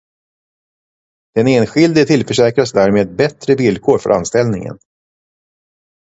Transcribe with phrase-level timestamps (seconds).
[1.35, 4.77] Den enskilde tillförsäkras därmed bättre villkor för anställningen.